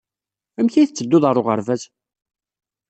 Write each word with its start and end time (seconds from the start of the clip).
Amek 0.59 0.75
ay 0.75 0.87
tettedduḍ 0.87 1.23
ɣer 1.25 1.35
uɣerbaz? 1.41 1.81